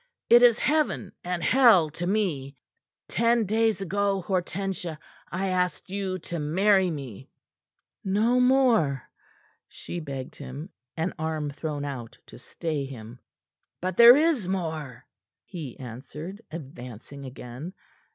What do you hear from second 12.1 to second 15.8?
to stay him. "But there is more," he